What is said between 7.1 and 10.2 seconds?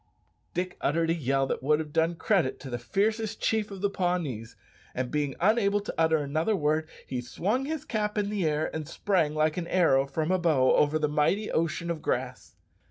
swung his cap in the air and sprang like an arrow